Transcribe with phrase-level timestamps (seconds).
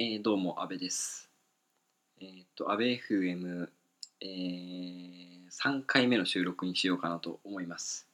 [0.00, 1.28] えーどうも、安部です。
[2.20, 3.68] えーっと、安部 FM、
[4.20, 8.06] えー、3回目の収録にしようかなと思います。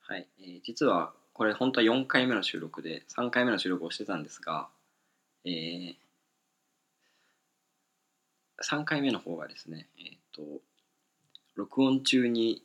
[0.00, 4.68] はい、えー実はこれ本当は4回目の収録で、3回目の収録をしてたんですが、
[5.44, 5.94] えー
[8.64, 10.62] 3回目の方がですね、えっと、
[11.56, 12.62] 録音中に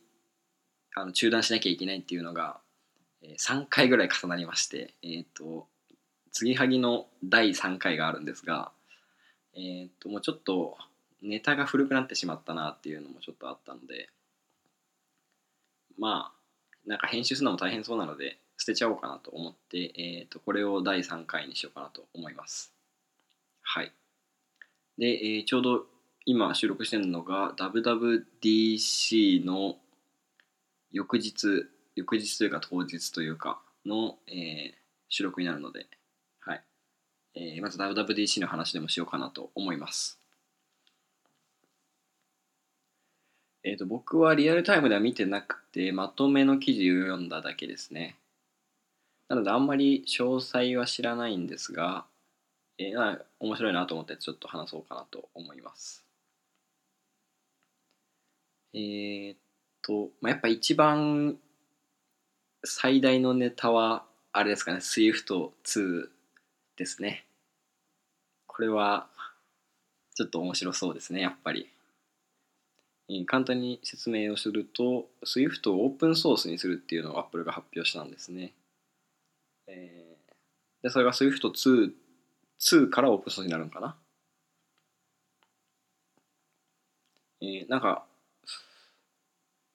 [0.94, 2.60] あの中断しなきゃいけないっていうのが、
[3.20, 5.68] え3回ぐらい重なりまして、えっと、
[6.36, 8.70] 継ぎはぎの第3回があるんですが、
[9.54, 10.76] えーっともうちょっと
[11.22, 14.10] ネタが古くなってしまったなっていうのもちょっとあったので
[15.96, 22.70] まあなんか編集するのも大変そうなので捨てちゃおうかなと思って、えーっとこれを第3回にしようかなと思います
[23.62, 23.92] はい
[24.98, 25.86] で、えーちょうど
[26.26, 29.76] 今収録してるのが WWDC の
[30.92, 31.64] 翌日
[31.94, 35.86] 翌日というか当日というかの、えー収録になるので。
[37.36, 40.18] えーまず WWDC の話でもしようかなと思います。
[43.62, 48.16] えっ、と、僕はリアルタイムでは見てなくて、まとめの記事を読んだだけですね。
[49.28, 52.06] なので、あんまり詳細は知らないんですが、
[52.78, 56.04] えーまあ面白いなと思ってちょっと話そうかなと思います。
[58.72, 59.38] えーっ
[59.82, 61.36] と、まあ、やっぱ一番
[62.64, 66.15] 最大のネタは、あれですかね、SWIFT2
[66.76, 67.26] ですね。
[68.46, 69.08] これは
[70.14, 71.68] ちょっと面白そうですね、やっぱり。
[73.26, 78.52] 簡単に説明をすると、SWIFT をオープンソースにするっていうのを Apple が発表したんですね。
[79.68, 80.16] えー
[80.82, 81.92] でそれが SWIFT2
[82.60, 83.96] 2からオープンソースになるのかな？
[87.40, 88.04] えーなんか、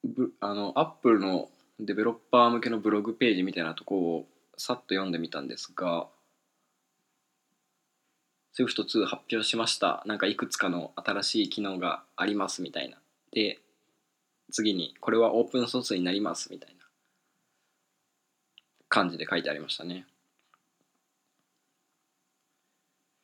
[0.04, 6.08] ぶあの、Apple のデベロッパー向けのブログページみたいなとこをさっと読んでみたんですが、
[8.58, 10.04] SWIFT2 発表しました。
[10.06, 12.98] なんかいくつかの新しい機能がありますみたいな。
[13.32, 13.60] で、
[14.52, 16.86] 次にこれはオープンソースになりますみたいな
[18.90, 20.06] 感じで書いてありましたね。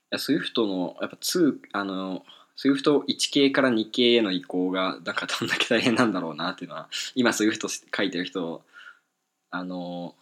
[0.10, 2.24] いや SWIFT のやっぱ2、あの、
[2.58, 8.64] SWIFT1 系から2系への移行がなんかどんだけ大変なんだろうなっていうのは、今 SWIFT 書いてる人、
[9.52, 10.16] あの、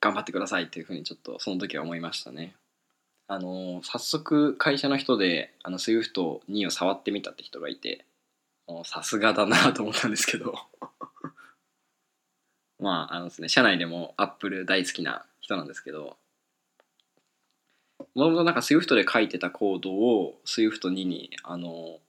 [0.00, 2.56] 頑張ってくださいっていうふうにちょっとその時は思いましたね。
[3.32, 8.04] あの早速会社の人であの SWIFT2 を触ってみたって人がいて
[8.84, 10.54] さすがだな と思ったんですけど。
[12.78, 16.18] まああのですね社内でも Apple 大好きな人なんですけど。
[18.14, 22.00] もともとなんか SWIFT で書いてたコードを SWIFT2 にあの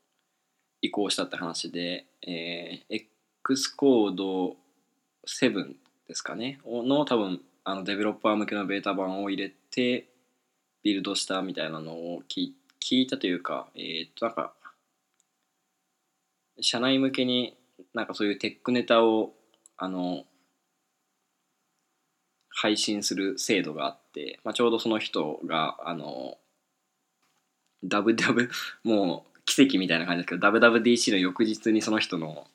[0.81, 3.05] 移行したって話で、えー
[3.45, 4.57] X コード
[5.25, 5.73] 7
[6.05, 6.59] ですかね。
[6.65, 10.12] の多分あのデベロッパー向けのベータ版を入れて
[10.83, 12.51] ビルドしたみたいなのを聞
[12.81, 14.53] 聞いたというか、えーっと、なんか、
[16.59, 17.57] 社内向けに
[17.93, 19.33] なんかそういうテックネタを、
[19.77, 20.25] あの、
[22.49, 26.37] 配信する制度があって、まあ、ちょうどその人が、あの、
[27.85, 28.49] WW、
[28.83, 32.47] もう奇跡みたいな感じですけど、WWDC の翌日にその人の、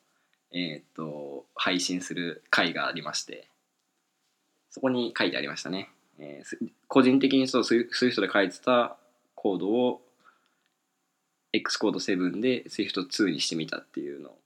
[0.52, 3.48] えーっと、配信する回がありまして、
[4.70, 5.90] そこに書いてありましたね。
[6.18, 8.96] えー個人的にそう SWIFT で書いてた
[9.34, 10.00] コードを
[11.52, 14.38] X コード7で SWIFT2 にしてみたっていうのを、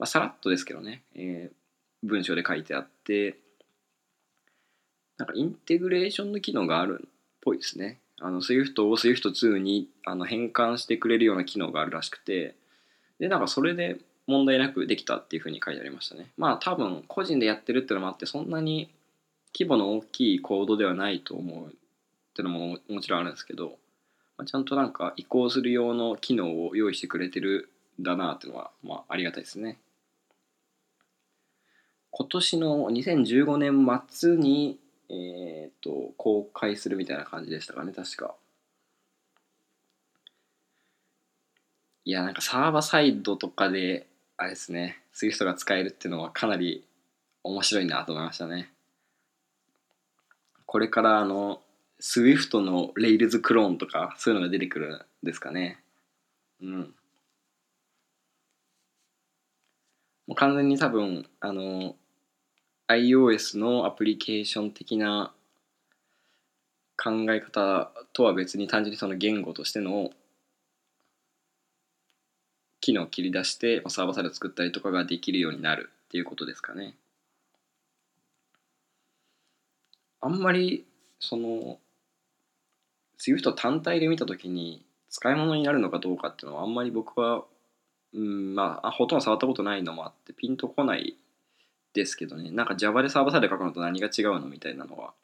[0.00, 1.58] まあ、さらっとですけどね、えー
[2.02, 3.38] 文章で書いてあって
[5.16, 7.10] なんかインテグレーションの機能があるっ
[7.40, 7.98] ぽいですね。
[8.20, 12.54] あの SWIFT を SWIFT2 にあの変換してくれるような機能があるらしくて
[13.18, 16.30] でなんかそれで問題なくできたっていうふうに書いてありましたね。
[16.36, 18.90] まあ多分個人でやってるっていうのもあってそんなに
[19.56, 21.70] 規模の大きいコードではないと思うっ
[22.34, 23.78] ていうのももちろんあるんですけど、
[24.36, 27.70] まあ、ちゃんとなんか移行する用の機能を用意してくれてる
[28.00, 29.78] んだなっていうのは、まあ、ありがたいですね。
[32.10, 34.78] 今年の2015年末に、
[35.08, 38.34] えー、と公開するみたいな感じでしたかね確か。
[42.04, 44.06] いやなんかサーバーサイドとかで
[44.38, 46.86] あれですね SWIFT が使えるっていうのはかなり
[47.44, 48.72] 面白いなと思いましたね。
[50.68, 51.62] これからあの
[51.98, 55.82] SWIFT の Rails クローンとかそういうのが出てくるんですかね。
[56.60, 56.94] うん。
[60.26, 61.96] もう完全に多分あの
[62.86, 65.32] iOS のアプリケーション的な
[67.02, 70.10] 考え方とは別に単純にその言語としての
[72.82, 76.94] 機能を切り出してサーバーサイド作ったりとかができるようになるっていうことですかね。
[80.28, 80.84] あんまり
[81.20, 81.78] その
[83.18, 87.44] SWIFT 単体で見た時に使い物になるのかどうかっていうのはあんまり僕は、
[88.12, 91.16] うん、まあほとんど触ったことないのもあってピンとこない
[91.94, 92.50] ですけどね。
[92.50, 95.14] なんか Java でサーバーサイド書くのと何が違うのみたいなのは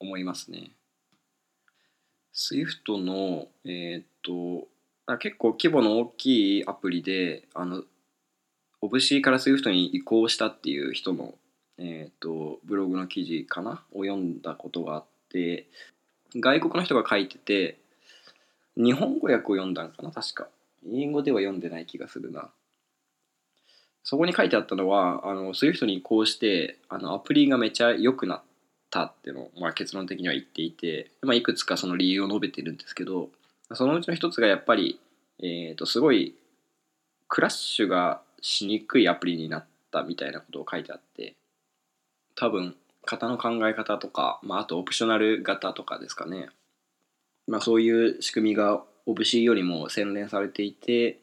[0.00, 0.72] 思いますね。
[2.34, 4.66] SWIFT のえーっと
[5.18, 7.84] 結構規模の大きいアプリであの
[8.82, 11.34] OBC から SWIFT に移行したっていう人の、
[11.78, 13.82] えーっとブログの記事かな？
[13.92, 15.66] を読んだことがあって
[16.36, 17.78] 外国の人が書いてて
[18.76, 20.10] 日本語訳を読んだんかな？
[20.10, 20.48] 確か。
[20.86, 22.50] 英語では読んでない気がするな。
[24.02, 28.42] そこに書いてあったのはあの SWIFT に移行してあのアプリがめちゃ良くなっ
[28.90, 33.30] たっていうのを、まあ、結論的には言っていて、まあ、いくつかその理由を述べてるんですけど
[33.72, 35.00] そのうちの一つがやっぱり、
[35.42, 36.34] えー、とすごい
[37.28, 41.34] クラッシュがしにくいアプリになったみたいなことを書いてあって
[42.34, 42.76] 多分
[43.06, 46.48] 型の考え方とか、まあ、あとオプショナル型とかですかね、
[47.46, 51.20] まあ、そういう仕組みが OBC よりも洗練されていて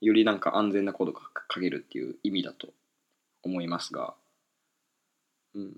[0.00, 1.20] よりなんか安全なコードが
[1.52, 2.68] 書けるっていう意味だと
[3.42, 4.14] 思いますが、
[5.54, 5.76] うん、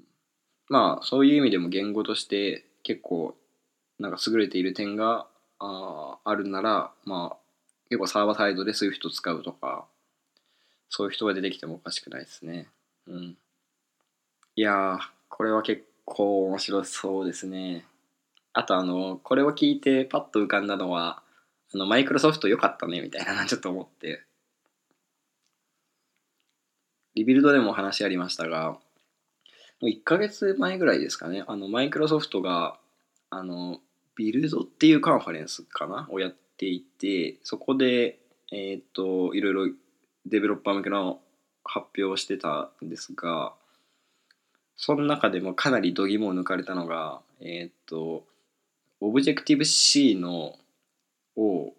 [0.68, 3.34] まあそういう意味でも言語として結構
[3.98, 5.26] なんか優れている点が
[5.58, 7.36] ああるならまあ
[7.88, 9.86] 結構サーバーサイドで Swift 使うとか
[10.88, 12.68] そういう人が出てきてもおかしくないですね。
[13.06, 13.36] うん、
[14.60, 14.98] いやー
[15.30, 17.86] これは結構面白そうですね。
[18.52, 21.22] あとあのこれを聞いてパッと浮かんだのは
[21.74, 24.22] あのマイクロソフト良かったねみたいな ちょっと思って。
[27.14, 28.78] リビルドでも話ありましたがも
[29.80, 31.42] う1ヶ月前ぐらいですかね。
[31.46, 32.78] あのマイクロソフトが
[33.30, 33.80] あの
[34.14, 36.06] ビルドっていうカンファレンスかな？
[36.10, 38.18] をやっていてそこで
[38.52, 39.74] えっ、といろいろ
[40.26, 41.22] デベロッパー向けの
[41.64, 43.54] 発表をしてたんですが
[44.82, 48.24] その中でもかなり度肝を抜かれたのがえっ、と
[49.02, 50.56] Objective-C の
[51.36, 51.74] を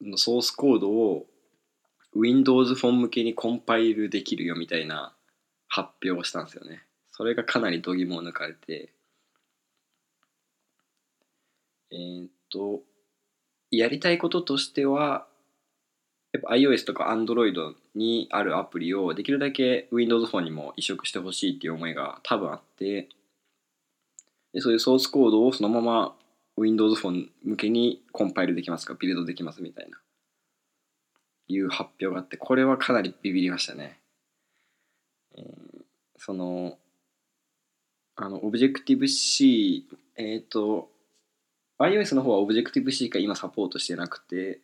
[0.00, 1.26] のソースコードを
[2.16, 5.12] Windows フォン向けにコンパイルできるよみたいな
[5.68, 6.82] 発表をしたんですよね。
[7.12, 8.94] それがかなり度肝を抜かれて
[11.92, 12.80] えーっと
[13.70, 15.26] やりたいこととしては
[16.32, 23.08] やっぱ iOS とか Android にあるアプリをできるだけ Windows フォンにも移植してほしいっていう思いが多分あって
[24.52, 26.14] でそういうソースコードをそのまま
[26.56, 28.94] Windows フォン向けにコンパイルできますか？
[28.94, 29.98] ビルドできますみたいな。
[31.48, 33.98] いう発表があってこれはかなりビビりましたね、
[35.36, 35.70] えー
[36.22, 36.76] その
[38.14, 39.84] あの Objective-C
[40.16, 40.90] えっ、と
[41.78, 44.60] iOS の方は Objective-C が今サポートしてなくて、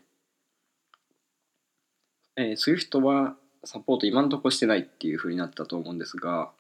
[2.37, 3.35] えー Swift は
[3.65, 6.51] サポート今のところしてないっていう風になったと思うんですが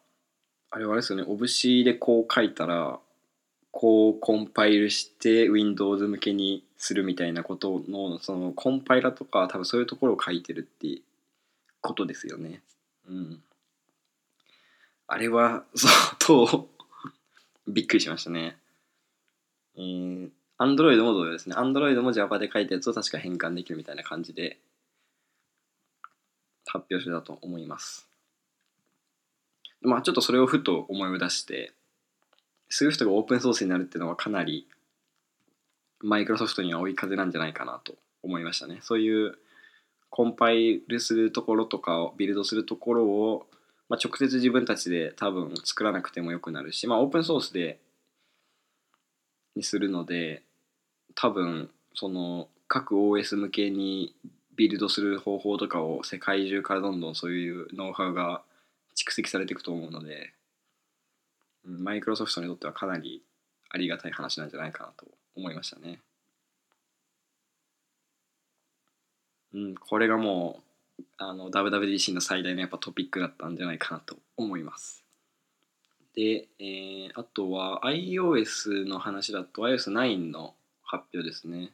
[0.71, 2.99] あれはあれですよね Ob-C でこう書いたら
[3.71, 11.03] こうコンパイルして Windows 向けにするみたいなことのそのコンパイラとか多分そういうところを書いてるって
[11.83, 12.63] ことですよね。
[13.07, 13.43] うん。
[15.07, 16.69] あれは 相当
[17.69, 18.57] びっくりしましたね。
[19.77, 21.55] えー、Android も同様ですね。
[21.55, 24.59] Android も Java で書いたやつを確か変換できるみたいな感じで
[26.77, 28.09] 発表してたと思います。
[29.83, 31.73] まあちょっとそれをふと思い出して、
[32.71, 34.67] Swift がオープンソースになるっていうのはかなり
[36.01, 38.79] マイクロソフトには追い風なんじゃないかなと思いましたね。
[38.83, 39.39] そういう
[40.11, 43.47] コンパイルするところとかをビルドするところを、
[43.89, 47.79] まあ、直接自分たちで多分作らなくてもよくなるし、まあ、オープンソースで
[49.55, 50.43] にするので
[51.15, 54.15] 多分その各 OS 向けに
[54.57, 58.43] ビルドする方法とかを世界中からどんどんそういうノウハウが
[58.97, 60.33] 蓄積されていくと思うので
[61.65, 63.23] マイクロソフトにとってはかなり
[63.71, 66.01] ありがたい話なんじゃないかなと思いましたね。
[69.53, 70.61] うん、これがも
[70.99, 75.05] うあの WWDC の最大のやっぱトピックだったんじゃないかなと思います。
[76.15, 81.71] で、えーあとは iOS の話だと iOS9 の発表ですね。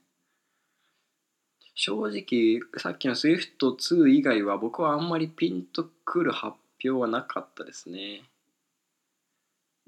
[1.75, 8.23] 正直さっきの Swift2 以外は僕はあんまりピンとくる発表はなかったですね。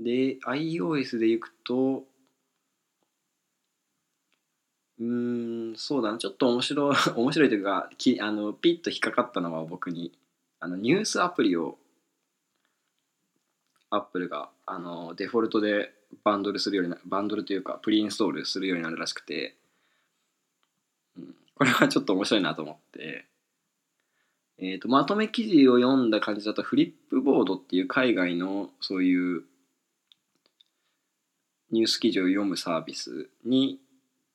[0.01, 2.05] で iOS でいくと
[4.99, 6.19] うーんそうだな。
[6.19, 10.13] ちょっと面白い 面白いというかきあのピッと引っかかったのは僕に。
[10.61, 11.77] あのニュースアプリを
[13.91, 19.57] アップルがあのデフォルトでバンドルするようになバンドルというかプリインストールするようになるらしくて、
[21.55, 23.27] これはちょっと面白いなと思って、
[24.59, 29.43] えー、とまとめ記事を読んだ感じだとフリップボードっていう海外のそういう
[31.71, 33.81] ニュース記事を読むサービスに、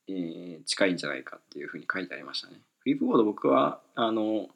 [0.08, 2.60] えー近いんじゃないかっていうふうに書いてありましたね。
[2.80, 4.50] フリップボード僕はあの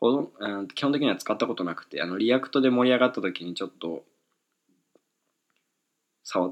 [0.00, 4.04] ほどうん基本的には使ったことなくてあの React で盛り上がった時にちょっと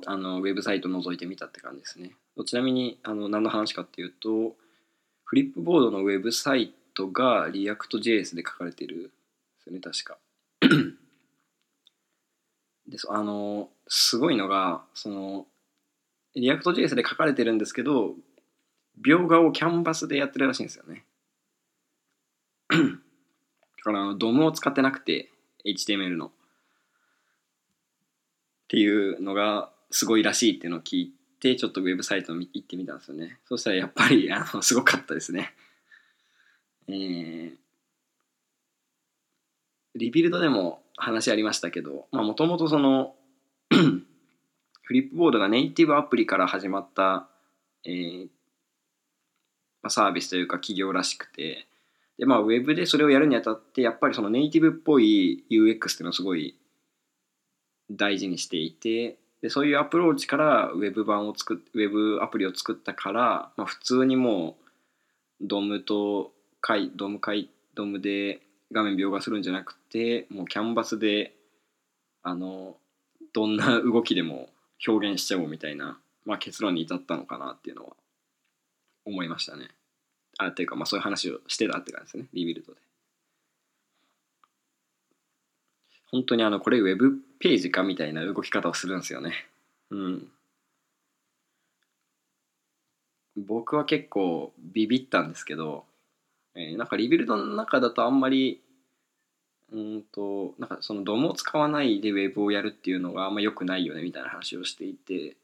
[0.07, 2.13] あのウェブサイト覗いてみたって感じですね。
[2.47, 4.55] ちなみにあの何の話かっていうと
[5.31, 9.09] フリップボードのウェブサイトがリアクト JS で書かれてるんで
[9.63, 10.19] すよね確か。
[12.89, 15.47] でそあのすごいのがその
[16.35, 18.17] リアクト JS で書かれてるんですけど
[19.07, 21.05] 描画をキャンバスでやってるらしいんですよね。
[22.69, 22.77] だ
[23.85, 25.31] からあの DOM を使ってなくて
[25.65, 26.27] HTML の。
[26.27, 26.31] っ
[28.67, 33.39] ていうのがすごいらしいっていうのを聞いててちょっとウェブサイトに行ってみたんですよね。
[33.47, 35.55] そしたらやっぱり あのすごかったですね。
[36.87, 37.57] えー、
[39.95, 43.17] Rebuild でも話ありましたけどまあもともとその
[43.71, 47.29] フリップボードがネイティブアプリから始まった、
[47.85, 48.25] えー
[49.83, 51.69] まあ、サービスというか企業らしくて
[52.19, 56.59] で、まあ、ウェブでそれをやるにあたってやっぱりそのネイティブっぽい UX っていうのをすごい
[57.91, 64.57] 大事にしていてでそういうアプローチからウェブ版を作っウェブアプリを作ったから、まあ、普通にも
[65.41, 68.41] うドムと回ドム回ドムで
[68.73, 71.35] 画面描画するんじゃなくてもうキャンバスで
[72.23, 72.77] あの
[73.33, 74.51] どんな動きでも
[74.87, 77.91] 表現しちゃおうみたいな、まあ、結論に至ったのかなっていうのは
[79.07, 79.69] 思いましたね。
[80.39, 82.81] あっていうかまあそういう話をしてたって感じですねリビルドで。
[86.11, 89.33] 本当にあのこれウェブページかみたいな動き方をするんですよね。
[89.91, 90.29] うん。
[93.37, 95.85] 僕は結構ビビったんですけど、
[96.55, 98.61] えーなんかリビルドの中だとあんまり
[99.73, 105.37] うんとなんかそのドムを使わないでウェブをやるっていうのがあんま良くないよねみたいな話をしていて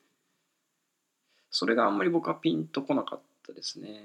[1.51, 4.05] それがあんまり僕はピンとこなかったですね。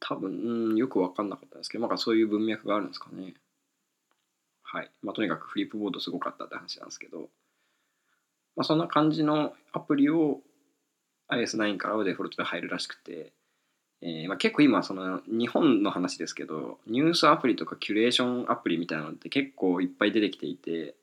[0.00, 3.34] 多分、うん、よく分かんなかったんですけど、なんかそういう文脈があるんですかね。
[4.62, 4.90] はい。
[5.02, 7.28] まあ、とにかくフリップボードすごかったって話なんですけど、
[8.56, 10.40] まあ、そんな感じのアプリを
[11.30, 13.32] IS9 からはデフォルトで入るらしくて、
[14.02, 20.94] えーまあ、結構今、その日本の話ですけど、ニュースアプリとかキュレーションアプリみたいなのって結構いっぱい出てきていて、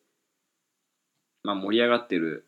[1.43, 2.45] まあ、盛り上がってる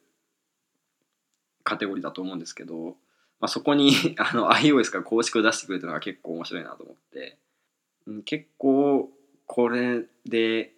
[1.63, 2.96] カテゴリーだと思うんですけど、
[3.39, 7.38] まあ、そこに あの iOS が公式を出してくれたのが結構面白いなと思って
[8.05, 9.12] うん結構
[9.46, 10.74] これで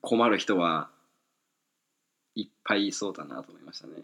[0.00, 0.90] 困る人は
[2.34, 3.94] いっぱいいそうだなと思いましたね。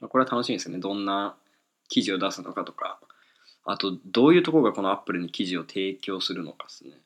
[0.00, 0.80] まあこれは楽しみですよね。
[0.80, 1.36] どんな
[1.88, 2.98] 記事を出すのかとか、
[3.64, 6.98] あとどういうところがこの Apple に記事を提供するのかですね。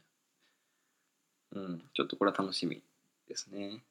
[1.53, 2.83] うん、ちょっとこれは楽しみ
[3.29, 3.83] ですね。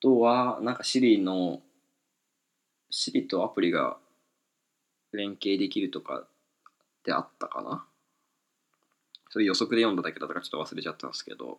[0.00, 1.60] とは、なんか Siri の
[2.90, 3.98] Siri とアプリが
[5.12, 6.26] 連携できるとかっ
[7.02, 7.84] てあったかな
[9.30, 11.58] それ予測で読んだだけだったかちょっと忘れちゃったんですけど。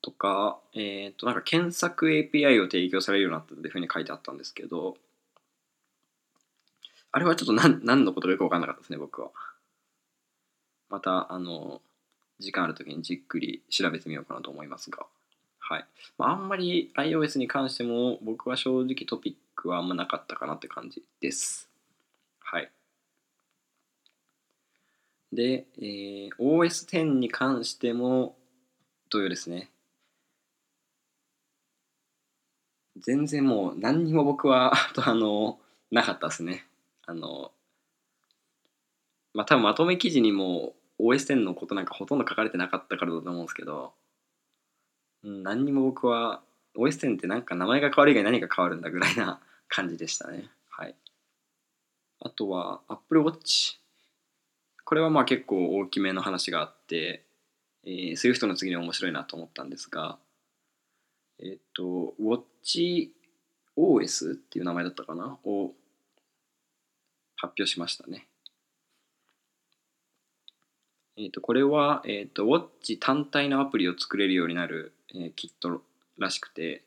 [0.00, 4.96] とか、えっ、と、なんか検索 API を提供されるようになったっていうふうに書いてあったんですけど、
[7.10, 9.30] あれはちょっと何何のことかよく分かんなかったですね、僕は。
[10.88, 11.82] また、あの、
[12.38, 15.06] 時間ある時にじっくり調べてみようかなと思いますが。
[15.68, 15.86] はい。
[16.16, 21.68] まあ、あんまり iOS に関しても僕は正直トピックはあんまなかったかなって感じです。
[22.40, 22.70] はい。
[25.30, 28.34] で、えー OS10 に関しても
[29.10, 29.70] 同様ですね。
[32.96, 35.60] 全然もう何にも僕は あとあの
[35.90, 36.66] なかったですね。
[37.04, 37.52] あの
[39.34, 43.92] まあ多分まとめ記事にも OS10 のことなんかほとんど書かれてなかったからだと思うんですけど、
[45.24, 46.42] うん、何にも僕は
[46.76, 50.50] OS10 ってなんか名前が変わる以外何が変わるんだぐらいな 感じでしたね。
[50.70, 50.94] はい。
[52.20, 53.78] あとは Apple Watch。
[54.84, 57.24] これはまあ結構大きめの話があって、
[57.84, 60.18] えー、Swift の次に面白いなと思ったんですが、
[61.40, 65.38] えっ、と、WatchOS っていう名前だったかな？
[65.44, 65.72] を
[67.36, 68.26] 発表しましたね。
[71.16, 75.82] えっ、と、これは、えっ、と、Watch 単体のアプリを作れるようになる、えーキット
[76.18, 76.84] らしくて、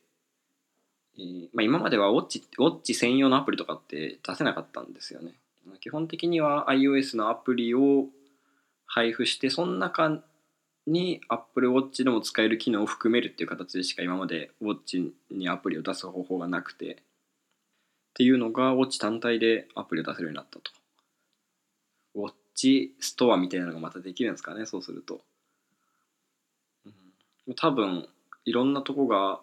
[1.17, 5.33] えーまあ、今までは Watch, Watch 専用のアプリとかって出せなかったんですよね。
[5.79, 8.07] 基本的には iOS のアプリを
[8.85, 10.21] 配布して、その中
[10.87, 16.95] に Apple Watch でも使える機能を含めるっていう形でしか今まで Watch にアプリを出す方法がなくてっ
[18.13, 20.71] ていうのが Watch 単体でアプリを出せるようになったと。
[22.15, 25.21] ウォッチストアみたいなのがまたできるんですかねそうすると、
[27.55, 28.07] 多分
[28.45, 29.41] いろんなとこが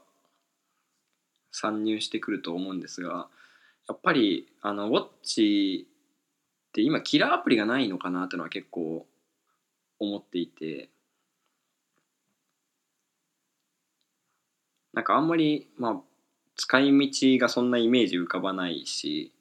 [1.52, 3.28] 参入してくると思うんですが
[3.88, 5.88] やっぱりあのウォッチ
[6.68, 9.06] って今キラーアプリがないのかなっていうのは結構
[9.98, 10.90] 思っていて。
[14.94, 16.00] なんかあんまりまあ
[16.56, 19.32] 使い道がそんなイメージ浮かばないし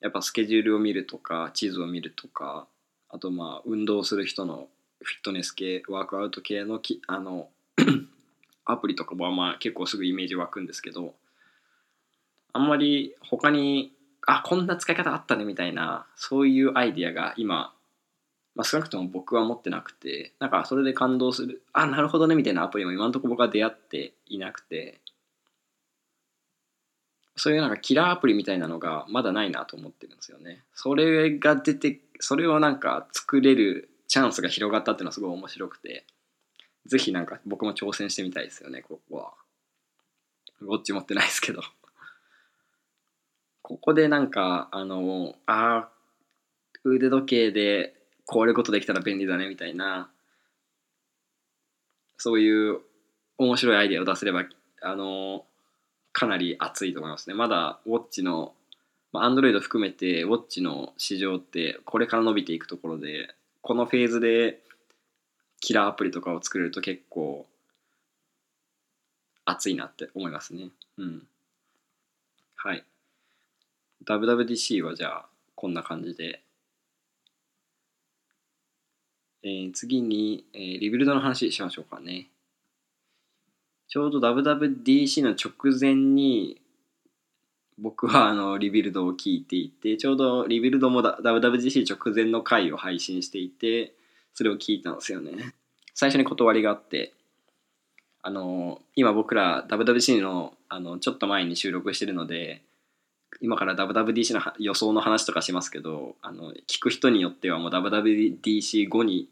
[0.00, 2.68] やっぱスケジュールを見るとか地図を見るとか
[3.08, 4.68] あとまあ運動する人の
[5.04, 7.48] フィットネス系ワークアウト系のきあの
[8.64, 11.14] アプリとかはまあ結構すぐイメージ湧くんですけど
[12.52, 13.92] あんまり他に
[14.26, 17.74] あこんな使い方あったねみたいなそういうアイディアが今、
[18.54, 25.00] まあ、少なくとも僕は持ってなくてなんかそれで感動するあなるほどねみたいなアプリも今のところ僕は出会っていなくて
[27.36, 30.60] そういうなんかキラーアプリみたいなのがまだないなと思ってるんですよね。
[30.74, 36.04] それが出てそれをなんか作れるチャンスが広がったっていうのはすごい面白くて
[36.84, 39.32] ぜひなんか僕も挑戦してみたいですよねここは。
[40.60, 41.62] ウォッチ持ってないですけど。
[43.62, 45.88] ここでなんかあのあ
[46.84, 47.94] 腕時計で
[48.26, 50.10] こういうことできたら便利だねみたいな
[52.18, 52.80] そういう
[53.38, 54.44] 面白いアイデアを出せれば
[54.82, 55.46] あの
[56.12, 57.34] かなり熱いと思いますね。
[57.34, 58.52] まだウォッチの
[59.14, 64.60] アンドロイド含めてウォッチの市場ってこれから伸びていくところでこのフェーズで
[65.60, 67.46] キラーアプリとかを作れると結構
[69.44, 70.70] 熱いなって思いますね。
[70.98, 71.22] うん。
[72.56, 72.84] はい。
[74.04, 76.42] WWDC はじゃあこんな感じで、
[79.44, 82.28] えー、次に、えー、 Rebuild の話しましょうかね。
[83.88, 86.61] ちょうど WWDC の直前に
[87.78, 93.94] 僕はあの Rebuild を聞いていてちょうど Rebuild も WWDC 直前の回を配信していて
[94.34, 95.54] それを聞いたんですよね。
[95.94, 97.12] 最初に断りがあって
[98.22, 102.62] あの今僕ら WWDC のあのちょっと前に収録してるので
[103.40, 109.28] 今から WWDC の予想の話とかしますけどあの聞く人によってはもう WWDC 後に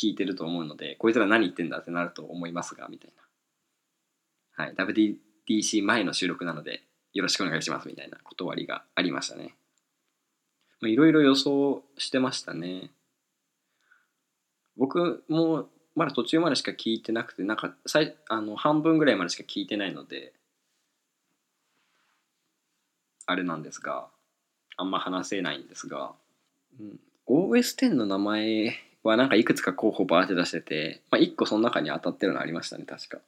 [0.00, 3.12] 聞いてると思うのでこいつら何言ってんだってなると思いますがみたい
[4.56, 4.74] な、はい、
[5.48, 9.54] WWDC 前の収録なのでよろしくお願いしますみたいな断りがありましたね。
[10.82, 12.90] いろいろ予想してましたね。
[14.76, 20.32] 僕もまだ途中までしか聞いてなくてなんか最あの半分ぐらいまでしか聞いてないので
[23.26, 24.08] あれなんですが
[24.76, 26.12] あんま話せないんですが、
[26.80, 33.18] うん、 OS X の名前はなんかいくつか候補バーって出してて、まあ、1個その中に当たってるのありましたね確か、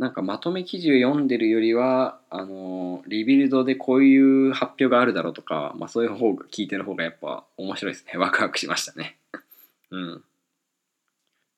[0.00, 4.16] なんかまとめ記事を読んでるよりはあの Rebuild でこうい
[4.48, 9.18] う発表があるだろうとか、まあ、そういう方が聞いてる方がやっぱ面白いですね ワクワクしましたね
[9.92, 10.24] うん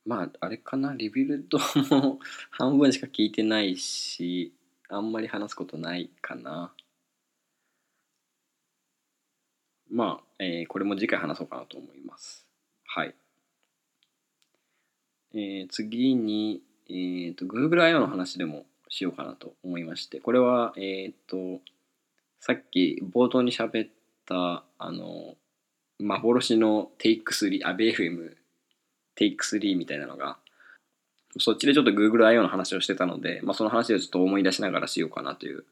[0.05, 2.19] まああれかなリビルドも
[2.51, 4.53] 半分しか聞いてないし
[4.89, 6.73] あんまり話すことないかな。
[9.89, 12.47] まあ、えー、これも次回話そうかなと思います。
[12.87, 13.15] はい。
[15.35, 18.01] えー、次に、えーと、Google I.O.
[18.01, 21.61] の話でもしようかなと思いまして、これは、えっ、ー、と、
[22.39, 23.89] さっき冒頭に喋っ
[24.27, 25.37] た、あの、
[25.99, 28.37] 幻の Take3、あ、BFM
[29.19, 30.37] Take3 みたいなのが
[31.39, 32.43] そっちでちょっと Google I.O.
[32.43, 35.65] の話をしてたので、まあ、その話をちょっと思い出しながらしようかなという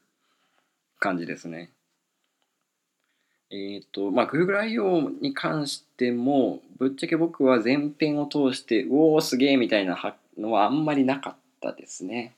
[0.99, 1.71] 感じですね。
[3.51, 5.11] えっ、ー、と、まあ、Google I.O.
[5.21, 12.35] に関しても、ぶっちゃけ僕は前編を通して、うおーすげえみたいな発のはあんまりなかったですね。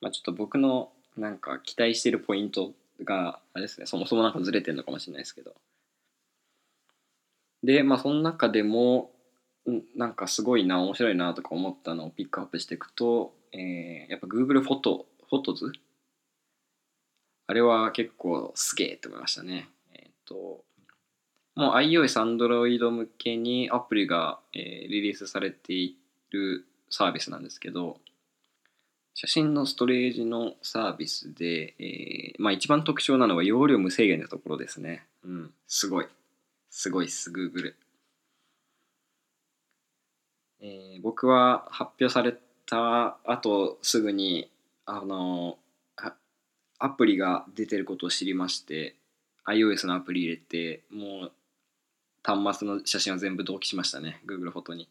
[0.00, 5.54] まあ、ちょっと僕のなんか期待してるポイントが、あれですね、そもそもなんかずれてるのかもしれないですけど。
[7.62, 9.10] で、まあ、その中でも、
[9.96, 15.72] なんかすごいな面白いなとか思ったのをピックアップしていくと、えー、やっぱ Google フォトフォトズ
[17.46, 19.68] あれは結構すげえって思いましたね。
[19.92, 20.64] えっ、ー、と
[21.58, 25.96] もう iOS、Android 向けにアプリが、えー、リリースされてい
[26.30, 27.96] るサービスなんですけど
[29.12, 35.04] 写真のストレージのサービスで、えー、まあ一番特徴なのは容量無制限なところですね。
[35.24, 36.06] うん、すごい。
[36.70, 37.74] すごいっす、Google。
[40.60, 44.48] えー、僕は発表された後すぐに
[44.86, 45.58] あの
[46.78, 48.94] アプリが出てることを知りまして
[49.48, 51.32] iOS のアプリ入れてもう
[52.28, 54.20] 端末の写真を全部同期しましたね。
[54.26, 54.86] Google フォトに。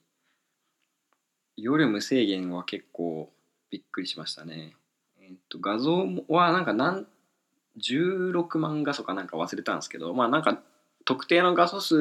[1.56, 3.32] 容量無制限は結構
[3.70, 4.76] びっくりしましたね。
[5.22, 7.06] えっ、と画像はなんか何
[7.80, 10.64] 16万画素かなんか忘れたんですけどまあなんか
[11.06, 11.96] 特定の画素数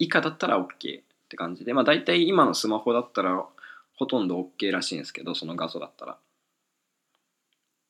[0.00, 0.66] 以下だったら OK っ
[1.28, 3.44] て感じでまあ大体今のスマホだったら
[3.96, 6.18] ほとんど OK らしいんですけどその画素だったら。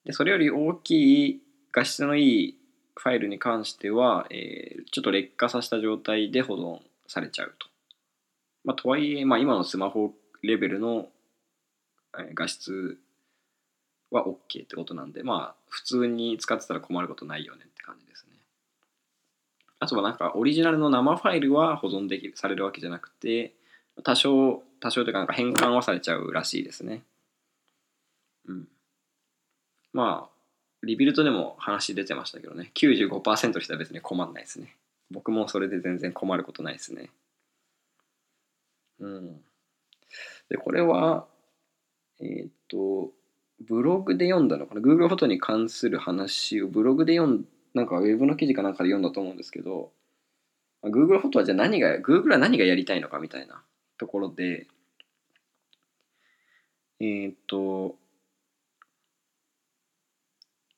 [0.05, 2.59] でそれより大きい画質のいい
[2.95, 7.67] ファイルに関しては、えー、ちょっと劣化させた状態で保存されちゃうと。
[8.65, 11.09] まあ、とはいえ、まあ、今のスマホレベルの
[12.13, 12.99] 画質
[14.13, 18.37] は OK ってことなんで、まあ、普通に使ってたら困ることないよねって感じですね。
[19.81, 23.55] あとはなんか、オリジナルの生ファイルは保存でき、されるわけじゃなくて、
[24.05, 27.03] 多少、多少というかなんか変換はされちゃうらしいですね。
[28.47, 28.69] うん。
[29.93, 30.41] まあ、
[30.85, 34.77] リビルトでも話出てましたけどね、95%の人は別に困んないですね。
[35.11, 37.11] 僕もそれで全然困ることないですね。
[39.01, 39.41] うん。
[40.49, 41.27] で、これは、
[42.21, 43.13] えー、っと、
[43.61, 47.45] ブログで読んだのかな ?Google フォトに関する話をブログで読ん
[47.75, 49.93] なんかウェブの記事かなんかで読んだと思うんですけど、
[50.83, 53.63] Google フォトはじゃあ何が、Google は何がやりたいのかみたいな
[53.99, 54.67] ところで、
[57.01, 57.97] えー、っと、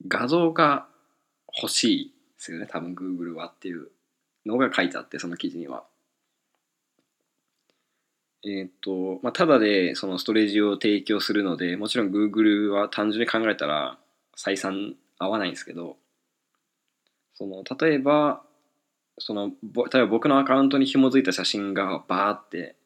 [0.07, 0.89] 画像が
[1.63, 3.89] 欲しいですよね、多分 Google はっていう
[4.47, 5.85] のが書いてあって、その記事には。
[8.45, 13.99] えっ、と、まあ、ただでそのストレージを提供するので、もちろん Google は単純に考えたら
[14.37, 15.97] 採算合わないんですけど、
[17.35, 18.43] その例えば、
[19.19, 22.77] その例えば僕のアカウントに紐づいた写真がバーって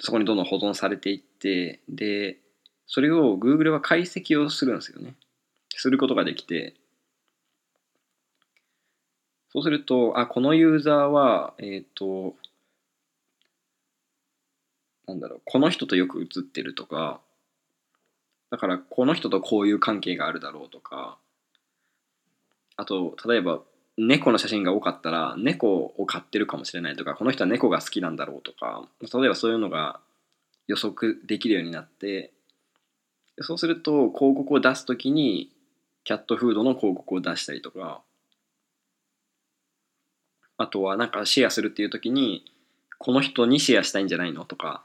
[0.00, 2.38] そこにどんどん保存されていってで
[2.86, 5.14] それを Google は解析をするんですよね
[5.78, 6.74] することができて、
[9.50, 12.34] そうすると、あ、このユーザーは、えっ、ー、と、
[15.06, 17.20] なんだろう、この人とよく写ってるとか、
[18.50, 21.18] だからこの人とこういう関係があるだろうとか、
[22.76, 23.60] あと、例えば、
[23.96, 30.00] 猫の写真が多かったら、猫を飼ってるかもしれないとか、この人は猫が好きなんだろうとか、例えばそういうのが
[30.68, 32.32] 予測できるようになって、
[33.40, 35.50] そうすると広告を出すときに
[36.04, 38.02] キャットフードの広告を出したりとか、
[40.58, 42.44] あとはなんかシェアするっていう時に、
[42.98, 44.84] この人にシェアしたいんじゃないのとか、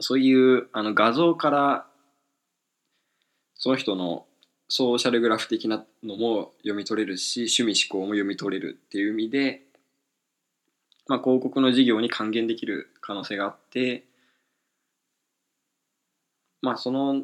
[0.00, 1.86] そういうあの画像から
[3.54, 4.26] その人の
[4.68, 9.62] ソーシャルグラフ的なのも読み取れるし趣味思考も読み取れるっていう意味で、
[11.08, 14.04] まあ、広告の事業に還元できる可能性があって
[16.62, 17.22] まあその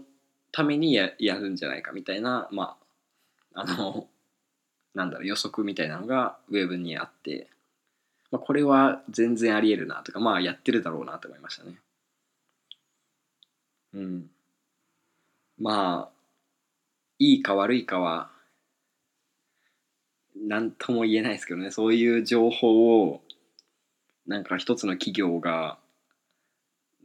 [0.53, 2.77] ためにややるんじゃないかみたいなま
[3.55, 4.07] ああの
[4.94, 7.48] なんだろう予測みたいなのがウェブにあって、
[8.30, 11.76] まあ、これは全然ありえるなとかまあやってるだろうなと思いましたね。
[13.94, 14.30] うん。
[15.59, 16.14] まあ
[17.18, 18.30] いいか悪いかは
[20.37, 21.70] 何とも言えないですけどね。
[21.70, 23.20] そういう情報を
[24.26, 25.78] なんか一つの企業が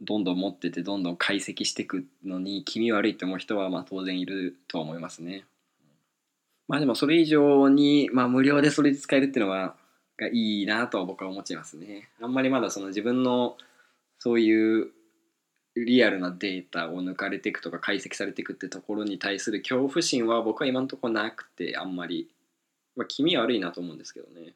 [0.00, 5.44] どんどん持っててどんどん解析していくのに気味悪いと思う人はまあ当然いるとは思いますね。
[6.70, 9.74] まあでもそれ以上に、まあ、無料でそれで使えるっていうのは
[10.16, 12.08] がいいなとは僕は思っちゃいますね。
[12.22, 13.56] あんまりまだその自分の
[14.20, 14.92] そういう
[15.74, 22.28] リアルなデータを抜かれていくとか解析されていくってところに対する恐怖心は僕は今のところなくてあんまり、
[22.94, 24.54] まあ、気味悪いなと思うんですけどね。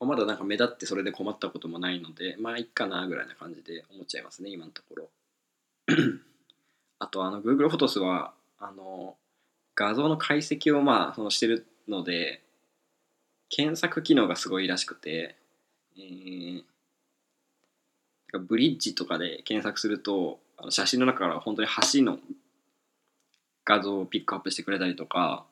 [0.00, 5.10] まだなんか目立ってそれで困ったこともないのでまあいっかなぐらいな感じで思っちゃいますね今のところ
[6.98, 9.16] あとあの Google フォトスはあの
[9.80, 12.42] 画像の解析をまあそのしてるので
[13.48, 15.36] 検索機能がすごいらしくて、
[15.96, 16.62] えー、
[18.38, 22.18] ブリッジとかで検索するとあの写真の中から本当に橋の
[23.64, 25.46] 画像をピックアップしてくれたりとか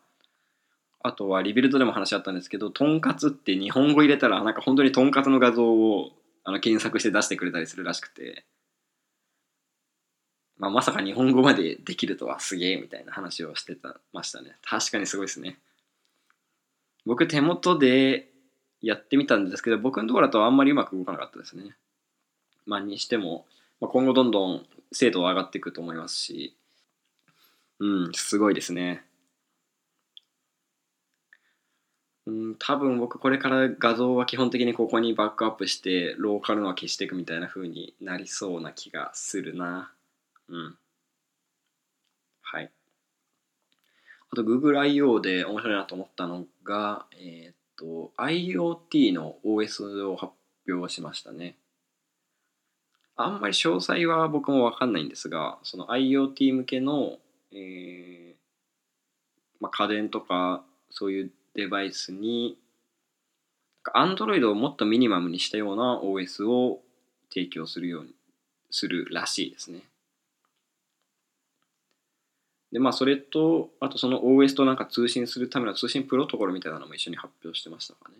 [1.01, 6.11] あとはリビルドでも話あったんですけど、とんかつって日本語入れたら、なんか本当にとんかつの画像を
[6.45, 8.45] あの検索して出してくれたりするらしくて、
[10.59, 14.57] まあ、まさか日本語までできるとはすげえみたいな話をしてたましたね。
[14.63, 15.59] 確かにすごいですね。
[17.07, 18.29] 僕手元で
[18.83, 21.77] やってみたんですけど、僕のところだとあんまりうまく動かなかったですね。
[22.67, 23.47] まあにしても、
[23.81, 26.57] まあ、今後どんどん精度は上がっていくと思いますし、
[27.79, 29.05] うん、すごいですね。
[32.27, 39.93] うん、多分僕これから画像は基本的にここにバックアップしてローカルのは消していくみたいな風になりそうな気がするな。
[40.49, 40.79] うん。
[42.43, 42.71] はい。
[44.31, 45.21] あと Google I.O.
[45.21, 50.33] で面白いなと思ったのが、えっ、と、IoT の OS を発
[50.69, 51.57] 表しましたね。
[53.17, 57.19] あんまり詳細は僕もわかんないんですが、その IoT 向けの、
[57.53, 58.39] えー
[59.61, 62.57] まあ、家電とかそういうデバイスに
[63.95, 66.81] Android をもっとミニマムにしたような OS を
[67.33, 68.15] 提供するように
[68.71, 69.81] するらしいですね。
[72.73, 78.17] でまあそれとあとその OS となんか通信するための通信プロトコルみたいなのも一緒に発表してましたかね。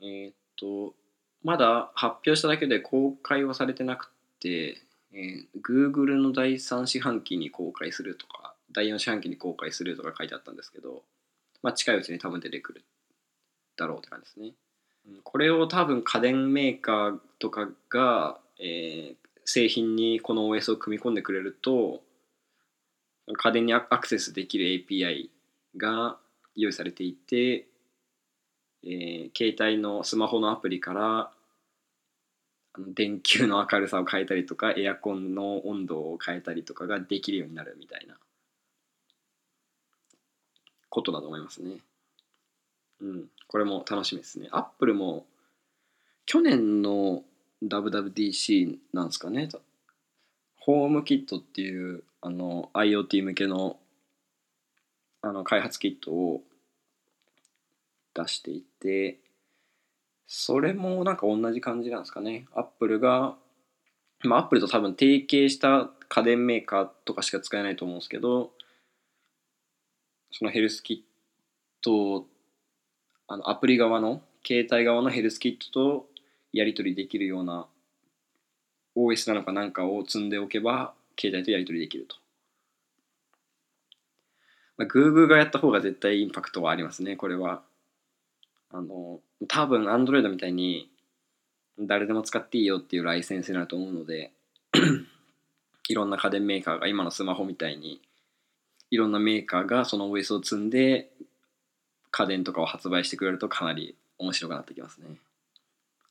[0.00, 0.94] えーっと
[1.42, 4.78] まだ発表しただけで公開はされてなくて、
[5.12, 11.02] えー Google の第3四半期に公開するとか第4四半期に公開するとか書いてあったんですけど、
[11.62, 12.84] まあ、近いうちに多分出てくる
[13.76, 14.52] だろうって感じですね。
[15.06, 22.00] うんこれを多分家電メーカーとかが、えー製品にこの OS を組み込んでくれると
[23.32, 25.30] 家電にアクセスできる API
[25.76, 26.18] が
[26.54, 27.66] 用意されていて、
[28.84, 31.32] えー携帯のスマホのアプリから
[32.74, 38.16] あの電球の明るさを変えたりとかエアコンの温度を変えたりとかができるようになるみたいな
[40.88, 41.78] ことだと思いますね。
[43.00, 44.48] うん、これも楽しみですね。
[44.50, 45.24] アップルも
[46.26, 47.22] 去年の
[47.62, 49.48] WWDC なんですかね。
[50.58, 53.76] ホームキットっていうあの IoT 向けの
[55.20, 56.40] あの開発キットを
[58.14, 59.18] 出していて、
[60.26, 62.46] それもなんか同じ感じなんですかね。
[62.54, 63.36] アップルが、
[64.22, 68.52] まあ、アップルと多分提携した家電メーカーとかしか使えないと思うんですけど、
[70.30, 72.26] そのヘルスキット
[73.28, 76.06] あのアプリ側の携帯側のヘルスキットと
[76.54, 77.66] やり取りできるような
[78.96, 82.16] OS なのかなんかを積んでおけば携帯とやり取りできると。
[84.76, 87.62] まあ、Google がやった方が絶対インパクトはありますね、これは。
[88.70, 90.90] あの、多分 Android みたいに
[91.78, 94.32] 誰でも使っていいよっていうライセンスになると思うので、
[95.88, 98.00] いろんな家電メーカーが今のスマホみたいに
[98.90, 101.10] いろんなメーカーがその OS を積んで
[102.10, 105.16] 家電とかを発売してくれるとかなり面白くなってきますね。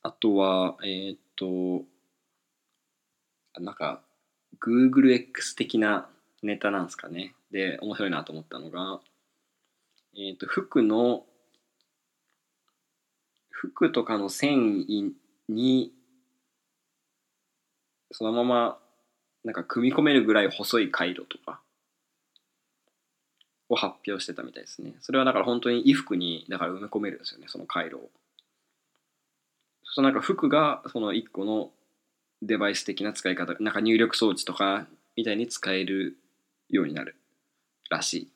[0.02, 1.84] あとは、えーっと、
[3.60, 4.02] なんか
[4.60, 6.08] GoogleX 的な
[6.42, 7.34] ネタなんですかね。
[7.50, 9.00] で、面白いなと思ったのが、
[10.16, 11.24] えーっと、服の、
[13.50, 15.12] 服とかの繊維
[15.48, 15.92] に
[18.16, 18.78] そのまま
[19.42, 21.60] なんか組み込めるぐらい細い回路とか
[23.68, 24.94] を発表してたみたいですね。
[25.00, 28.10] それはだから本当に衣服にだから埋め込めるんですよね、その回路を。
[29.82, 31.72] そうなんか服がその一個の
[32.46, 36.18] デバイス的な使い方、なんか入力装置とかみたいに使える
[36.68, 37.16] ようになる
[37.90, 38.30] らしい。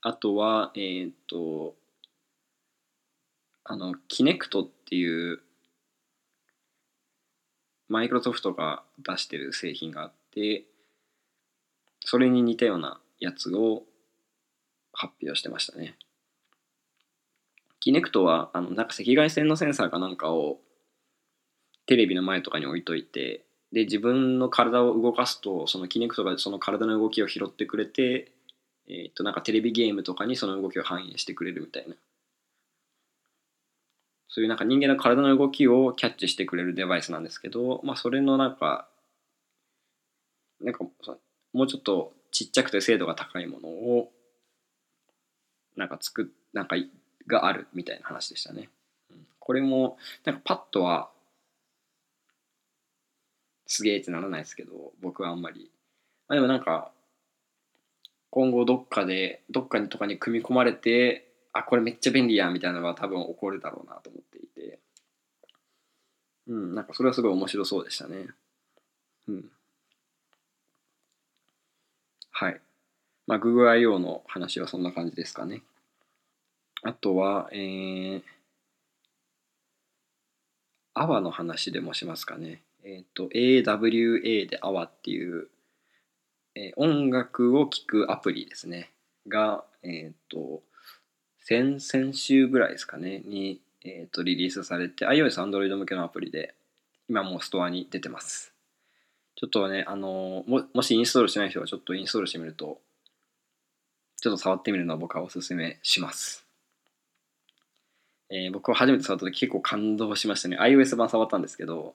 [0.00, 1.74] あとは、えーっと、
[3.64, 5.42] あの、キネクトっていう
[7.88, 10.64] マイクロソフトが出してる製品があって、
[12.00, 13.82] それに似たようなやつを
[14.92, 15.96] 発表してましたね。
[17.78, 20.60] キネクトは、あの、なんか赤外線のセンサーかなんかを
[21.90, 28.30] テレビの前とかに置いといて、で、自分の体を動かすと、そのキネクトがその体の動きを拾ってくれて、
[28.88, 31.96] えっと、なんかテレビゲームとかにその動きを反映してくれるみたいな。
[34.28, 38.86] そういうなんか人間の体の動きをキャッチしてくれるデバイスなんですけど、まあそれのなんか、
[40.60, 40.84] なんか
[41.52, 44.12] もうちょっとちっちゃくて精度が高いものを、
[45.74, 46.76] なんか作っ、なんか
[47.26, 48.68] があるみたいな話でしたね。
[49.40, 51.10] これも、なんかパッとは、
[53.70, 55.70] すげえってならないですけど、僕はあんまり。
[56.26, 56.90] まあ、でもなんか、
[58.28, 64.80] 今後どっかで、どっかにとかに組み込まれて、あ、これめっちゃ便利やんみたいなのが多分起こるだろうなと思っていて、
[66.48, 68.26] うん、なんかそれはすごい面白そうでしたね。
[69.28, 69.44] うん。
[72.32, 72.60] はい。
[73.28, 74.00] まあ、Google I.O.
[74.00, 75.62] の話はそんな感じですかね。
[76.82, 78.22] あとは、えー、
[80.96, 82.62] AWA の話でもしますかね。
[82.84, 85.48] えっ、と、AWA で AWA っていう、
[86.54, 88.90] えー音楽を聴くアプリですね。
[89.28, 90.62] が、えっ、と、
[91.38, 96.54] 先々週ぐらいですかね、に、えー、とリリースされて、iOS、Android 向けのアプリで、
[97.08, 98.52] 今もうストアに出てます。
[99.36, 102.78] ちょっとね、あのも、もしインストールしてない人はちょっとインストールしてみると、
[104.20, 106.44] ちょっと触ってみるのを僕はおすすめします。
[108.28, 110.58] えー僕は初めて触った時結構感動しましたね。
[110.58, 111.94] iOS 版触ったんですけど、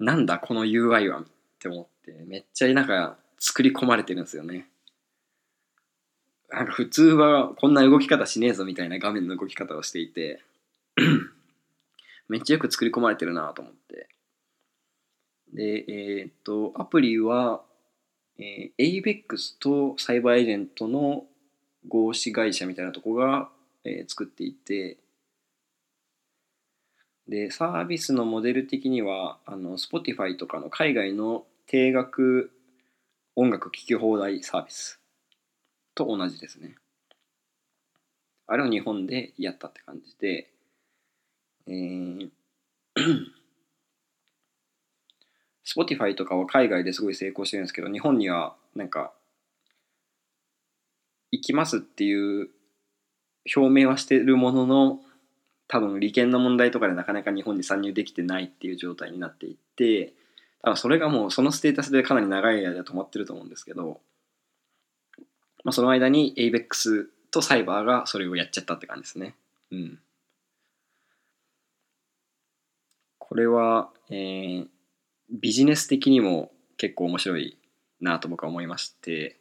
[0.00, 1.24] なんだこの UI はっ
[1.60, 4.66] て思って、めっちゃなんか作り込まれてるんですよね。
[6.50, 10.40] なんか普通はこんな動き方しねえぞみたいな画面の動き方をしていて
[12.28, 14.08] めっちゃよく作り込まれてるなと思って
[15.52, 17.62] で、えっ、と、アプリは、
[18.38, 21.24] えー、ABEX とサイバーエージェントの
[21.88, 23.48] 合資会社みたいなとこが、
[23.84, 24.98] えー作っていて、
[27.30, 32.50] で、サービスのモデル的には、あの、Spotify とかの海外の定額
[33.36, 34.98] 音楽聴き放題サービス
[35.94, 36.74] と同じですね。
[38.48, 40.50] あれを日本でやったって感じで、
[41.68, 42.30] えー、
[45.64, 49.12] Spotify とかは海外ですごい成功してるんですけど、日本にはなんか、
[51.30, 52.48] 行きますっていう
[53.54, 55.00] 表明はしてるものの、
[55.72, 60.14] 多分利権の問題とかでなかなか日本に参入できてないっていう状態になっていて、
[60.62, 64.00] 多分それがもうそのステータスでかなり長い間止まってると思うんですけど、
[65.62, 69.36] まあ、その間に ABEX とサイバーがそれをやっちゃったって感じですね。
[69.70, 70.00] うん。
[73.20, 74.66] これは、えー、
[75.30, 77.56] ビジネス的にも結構面白い
[78.00, 79.38] なと僕は思いまして、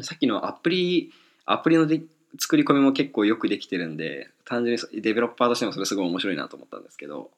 [0.00, 1.12] さっきのアプリ、
[1.44, 2.00] アプリので
[2.38, 7.30] 作り込みも結構よくできてるんで、単純にデベロッパーとしてもそれすごい面白いなと思ったんですけど、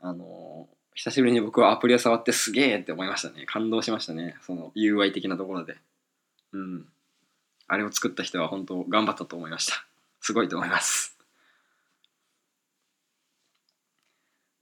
[0.00, 3.46] あの久しぶりに僕はアプリを触ってすげえって思いましたね。
[3.46, 4.36] 感動しましたね。
[4.42, 5.76] その UI 的なところで。
[6.52, 6.86] うん。
[7.68, 9.86] あれを作った人は本当頑張ったと思いました。
[10.20, 11.07] すごいと思います。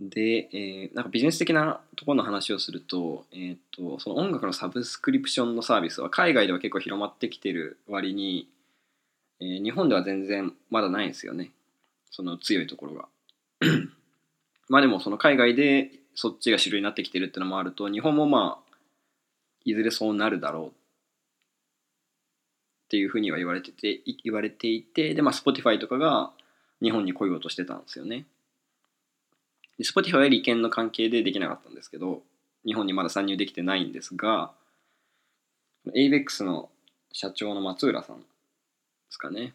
[0.00, 8.48] で、えー、なんかビジネス的なところの話をすると,、えーと、その音楽のサブスクリプションのサービスは海外では結構広まってきてる割に、
[9.40, 11.52] えー、日本では全然まだないんですよね。
[12.10, 13.08] その強いところが。
[14.68, 18.76] まあでもその海外でそっちが主流になってきてるってのもあると日本もまあ
[19.64, 20.66] いずれそうなるだろう。
[20.68, 20.70] っ
[22.88, 26.30] ていうふうには言われてて言われていてでまあ Spotify とかが
[26.82, 28.26] 日本に来ようとしてたんですよね。
[29.80, 32.22] Spotify は利権の関係でできなかったんですけど
[32.64, 34.52] 日本にまだ参入できてないんですが
[35.94, 36.70] ABEX の
[37.12, 38.24] 社長の松浦さんで
[39.10, 39.54] すかね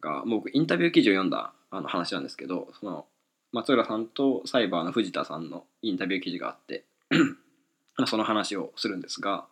[0.00, 3.06] が僕インタビュー記事を読んだあの話なんですけどその
[3.52, 6.84] 松浦さんとサイバーの藤田さんのインタビュー記事があって
[8.06, 9.46] その話をするんですが、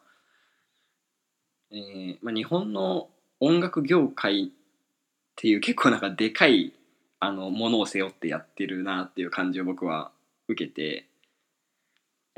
[1.73, 3.09] えーまあ、日本の
[3.41, 4.49] 音楽業界っ
[5.37, 6.73] ていう結構なんかでかい
[7.25, 10.11] あのものを背負ってやってるなっていう感じを僕は
[10.49, 11.07] 受けて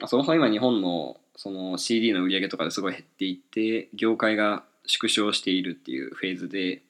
[0.07, 6.83] そもそも今日本のその CD の売り上げとかですごい減っていって業界が縮小しているっていうフェーズで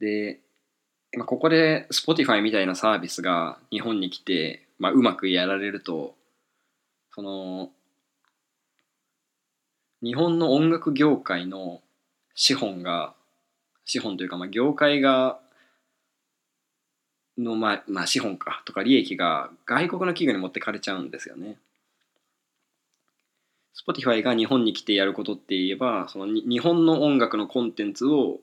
[0.00, 0.38] で、
[1.16, 6.14] まあ、ここで Spotify みたいなサービスが日本に来て、まあ、うまくやられると
[7.12, 7.70] その
[10.00, 11.80] 日本の音楽業界の
[12.34, 13.14] 資本が
[13.88, 15.40] 資本というか、まあ、業界が
[17.38, 21.56] の、まあ、まあ、資本かとか利益が外国の企業に持ってかれちゃうんですよね。
[23.74, 28.40] Spotify が日本に来てやることって言えばその日本の音楽のコンテンツを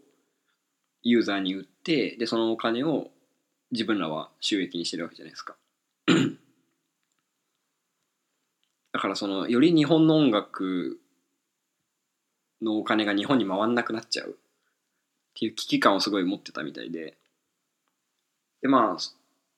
[1.04, 3.10] ユーザーに売ってでそのお金を
[3.72, 5.56] 自分らは収益にしてるわけじゃないですか。
[8.94, 11.00] だからそのより日本の音楽
[12.64, 14.40] のお金が日本に回んなくなっちゃう
[15.36, 17.18] っていう危機感をすごい持ってたみたいで。
[18.62, 19.04] でまあ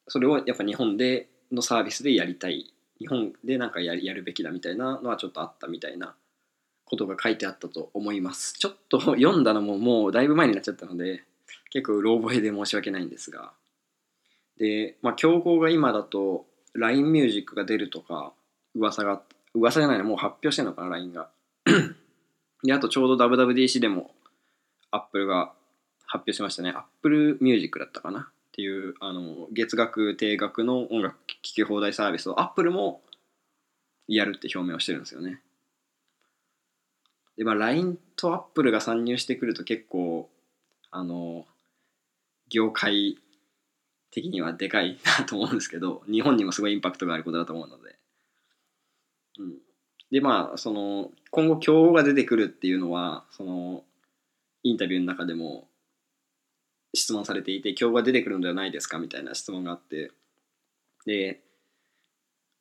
[0.07, 2.73] それをやっぱ日本でのサービスでやりたい。
[2.99, 6.15] 日本でなんかややるべきだみたいなのはちょっとあったみたいな。
[6.87, 8.53] ことが書いてあったと思います。
[8.53, 11.23] ちょっと 読んだのももうだいぶ前になっちゃったので
[11.69, 13.53] 結構うろ覚えで申し訳ないんですが。
[14.57, 18.33] でまあ競合が今だと LINE ミュージックが出るとか
[18.73, 19.21] 噂が
[19.53, 21.29] 噂じゃないのもう発表してんのかな LINE が。
[22.63, 24.15] であとちょうど WWDC でも
[24.91, 25.53] Apple が
[26.07, 26.73] 発表しましたね。
[26.75, 28.21] Apple Music だったかな？
[28.21, 28.25] っ
[28.57, 33.01] ていうあの月額定額の音楽聴き放題サービスを Apple も
[34.07, 35.41] やるって表明をしてるんですよね。
[37.37, 40.29] で、まあ LINE と Apple が参入してくると結構
[40.89, 41.45] あの
[42.49, 43.19] 業界
[44.09, 47.95] 的にはでかいなと思うんですけど日本にもすごいインパクトがあることだと思うので。
[49.39, 49.53] うん、
[50.09, 53.83] でまあその今後競合が出てくるっていうのはその
[54.63, 55.66] インタビューの中でも
[56.97, 60.11] 質問されていて競合が出てくるのではないですかみたいな質問があって。
[61.05, 61.41] で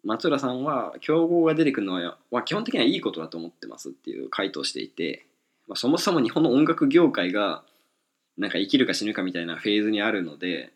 [0.04, 1.94] 松浦さんは競合が出てくるの
[2.30, 5.26] は、基本的にはいいことだと思ってますっていう回答していて、
[5.66, 7.64] まあ、そもそも日本の音楽業界が
[8.38, 10.72] なんか生きるか死ぬかみたいなフェーズにあるので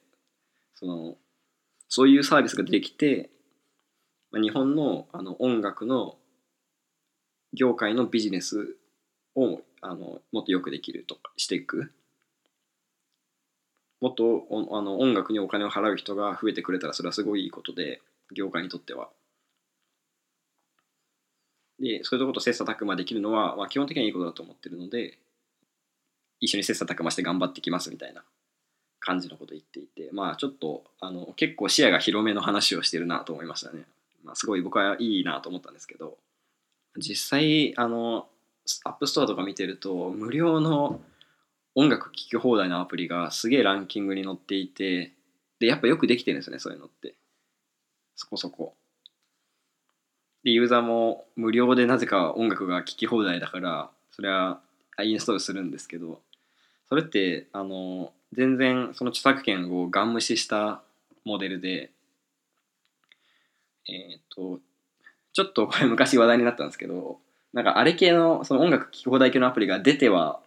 [0.75, 1.15] その
[1.89, 3.31] そういうサービスができて、
[4.33, 6.17] まあ、日本のあの音楽の
[7.53, 8.77] 業界のビジネス
[9.37, 11.93] をあのもっとよくできるとかしていく。
[14.01, 18.01] もっとあの音楽にお金を払う人が増えてくれたらそれはすごいいいことで
[18.35, 19.09] 業界にとっては。
[21.79, 25.19] でそういうとこと切磋琢磨できるのは、まあ、基本的にはいいことだと思ってるので
[26.39, 28.23] 一緒に切磋琢磨して頑張ってきますみたいな
[29.01, 33.85] 感じのこと言っていてまあちょっとあの結構視野が広めの話をしてるなと思いましたね。
[34.23, 36.19] まあ、すごい僕はいいなと思ったんですけど
[36.99, 38.27] 実際あの
[38.85, 41.01] アップストアとか見てると無料の
[41.75, 45.13] 音楽聴き放題のアプリがすげえランキングに載っていて
[45.61, 47.15] でやっぱよくできてるんですよねそういうのって。
[48.17, 48.75] そこそこ。
[50.45, 54.61] でユーザーも無料でなぜか音楽が聴き放題だからそれは
[55.03, 56.21] インストールするんですけど
[56.89, 60.83] それってあの全然その著作権をガン無視した
[61.25, 61.91] モデルで
[63.87, 64.61] えっ、と
[65.33, 67.19] ちょっとこれ昔話題になったんですけど
[67.53, 70.41] なんかあれ系のその音楽聴き放題系のアプリが出ては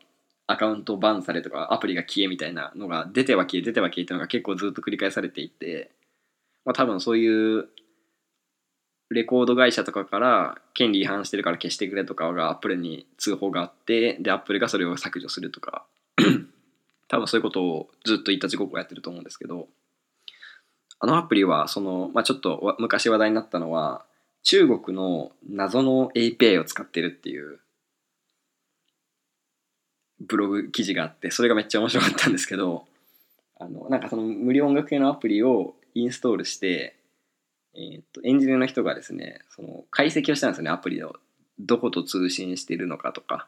[0.54, 5.92] アカウントバンされとかアプリが消えみたいなのが出ては消え出ては消えっていうのが結構ずっと繰り返されていて、
[6.66, 7.68] まあ、多分そういう
[9.10, 15.86] レコード会社とかから権利違反してるから消してくれとかがアップルに通報があってでアップルがそれを削除するとか
[17.08, 19.68] 多分そういうことをずっといたちごっこやってると思うんですけど
[21.00, 24.06] あのアプリはその、まあ、ちょっと昔話題になったのは
[24.44, 27.60] 中国の謎の API を使ってるっていう
[30.28, 32.86] ブログ記事があってそれがめっちゃ面白かったんですけど
[33.60, 36.96] あのなんかその無料音楽系のアプリをインストールして
[37.76, 41.16] えー、とエンジニアの人がですねその解析をしたんですよねアプリを。
[41.60, 43.48] どこと通信しているのかとか。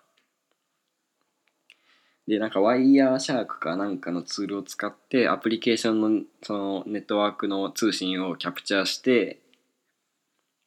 [2.27, 9.41] でなんかワイヤーシャークかなんかのツールを使ってアプリケーションのそのネットワークの通信をキャプチャーして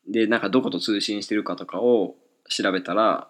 [0.09, 2.15] でなんかどこと通信してるかとかを
[2.49, 3.29] 調べたら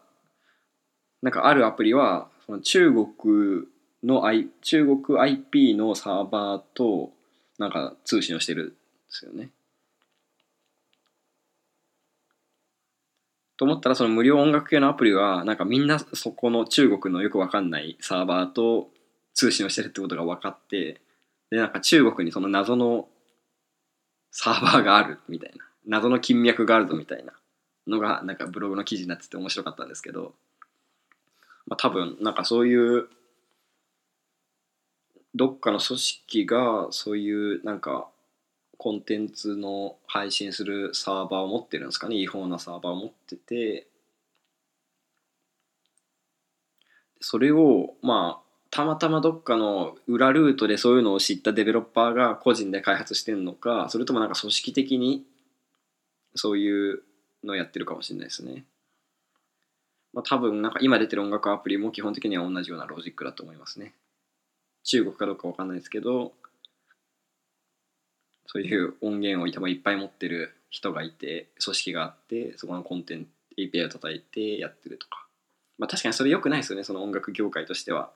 [1.22, 3.66] なんかあるアプリはその中国
[4.02, 7.12] の、I、中国 IP のサーバーと
[7.58, 8.74] なんか通信をしてるんで
[9.10, 9.50] すよね。
[13.58, 18.88] と思ったらその無料音楽系のアプリはなんかみんなそこの中国のよくわかんないサーバーと
[19.34, 21.00] 通信をしてるってことが分かって
[21.50, 23.08] でなんか中国にその謎の
[24.30, 27.32] サーバーがあるみたいな謎の金脈があるぞみたいな
[27.88, 30.34] のがなんかブログの記事になってて面白かったんですけど、
[31.68, 33.08] まあ、多分なんかそういう
[35.34, 38.08] どっかの組織がそういうなんか
[38.78, 43.86] コンテンツの配信するサーバーを持ってるんですかね違法なサーバーを持ってて
[47.20, 55.24] それをまあたまたまどっかの裏ルートでそういうのを知ったデベロッパーが個人で開発してるのかそれともなんか組織的に
[56.34, 57.02] そういう
[57.44, 58.64] のをやってるかもしれないですね。
[60.12, 63.94] まあ、多分なんか今出てる音楽アプリも基本的には同じようなロジックだと思いますね。
[64.84, 66.32] 中国かどうかわかんないですけど
[68.46, 75.26] そういう音源を多分いっぱい持ってる人がいて組織があってそこのコンテンツ API を叩いてやってるとか
[75.78, 78.10] まあ確かにそれ良くないですよねその音楽業界としては。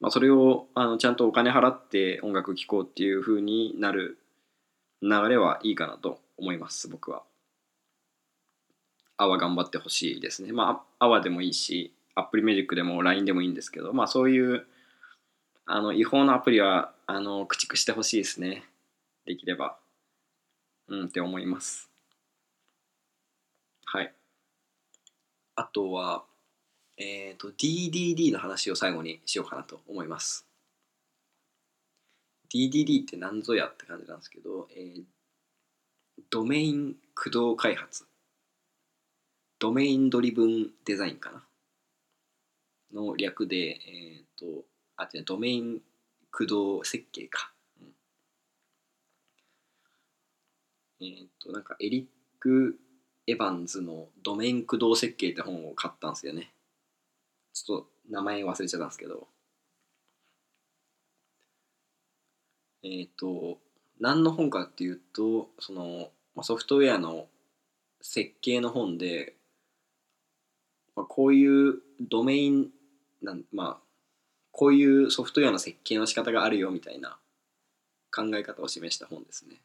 [0.00, 4.18] まあ、それをあのちゃんとお金払って音楽聴こうっていう風になる
[5.00, 7.22] 流れはいいかなと思います僕は。
[9.16, 10.52] AWA 頑張ってほしいですね。
[10.52, 14.66] まあ、 AWA でもいいし、 Apple Music でも LINE でもいいんですけど、まあそういう
[15.66, 18.64] あの違法なアプリはあの駆逐してほしいですね。
[19.26, 19.78] できれば。
[20.88, 21.90] うんって思います。
[23.86, 24.12] はい。
[25.56, 26.24] あとは、
[26.96, 30.46] えっ、ー、と、DDD の話を最後にしようかなと思います。
[32.52, 35.04] DDD って何ぞやって感じなんですけど、えー、
[36.30, 38.06] ドメイン駆動開発。
[39.58, 41.44] ドメインドリブンデザインかな？
[42.92, 44.64] の略で、えっ、ー、と、
[44.96, 45.80] あ、違う、ドメイン
[46.30, 47.52] 駆動設計か。
[47.80, 47.86] うん
[51.00, 52.06] えっ、ー、と、なんかエリッ
[52.40, 52.78] ク・
[53.26, 56.52] エヴァンズのドメイン駆動設計って本を買ったんですよね。
[57.52, 59.28] ちょっと名前忘れちゃったんですけど。
[62.82, 63.58] えっ、ー、と、
[63.98, 66.10] 何の本かっていうと、その、
[66.42, 67.28] ソフトウェアの
[68.02, 69.36] 設計の本で、
[70.96, 72.68] まあ、こういうドメイン
[73.22, 73.84] なんまあ
[74.52, 77.18] こういうソフトウェアの設計の仕方があるよみたいな
[78.14, 79.56] 考え方を示した本ですね。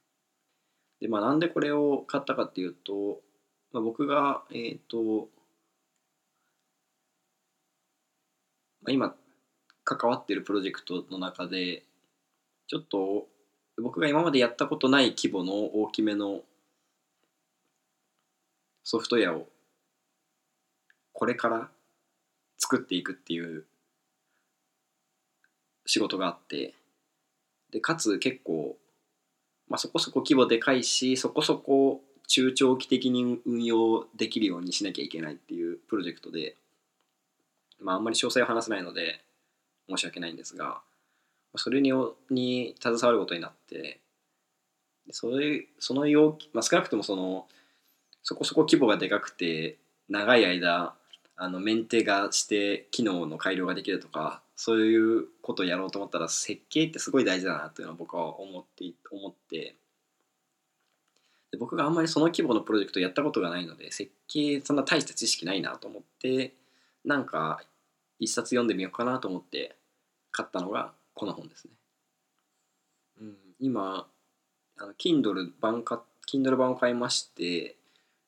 [1.00, 3.22] で、まあ、なんでこれを買ったかっていうと、
[3.72, 5.30] まあ、僕が、えっ、ー、と、
[8.82, 9.16] まあ、今
[9.84, 11.84] 関わってるプロジェクトの中で、
[12.68, 13.28] ちょっと
[13.80, 16.42] 僕が今までやったことない規模の大きめの
[18.84, 19.48] ソフトウェアを
[21.20, 21.68] これから
[22.58, 23.66] 作っていくっていう
[25.86, 26.74] 仕事があって
[27.72, 28.78] でかつ結構、
[29.68, 32.00] まあ、そこそこ規模でかいしそこそこ
[32.30, 36.56] 中長期的に運用できるようにしなきゃいけないっていうプロジェクトで、
[37.82, 39.20] まあ、あんまり詳細は話せないので
[39.90, 40.80] 申し訳ないんですが
[41.58, 41.92] それに
[42.30, 44.00] に携わることになって
[45.12, 47.46] それその要、まあ、少なくともその
[48.24, 50.96] そこそこ規模がでかくて長い間
[51.42, 59.76] あのメンテがして機能の改良ができるとかそういうことをやろうと思ったら設計ってすごい大事だなというのは僕は思って思って
[61.52, 66.56] で僕があんまりその規模のプロジェクトやったことがないので設計そんな大した知識ないなと思って
[67.06, 67.62] なんか
[68.20, 69.78] 一冊読んでみようかなと思って
[70.32, 71.72] 買ったのがこの本ですね。
[73.22, 74.08] うん、今
[74.78, 77.78] あの Kindle 版か Kindle 版を買いまして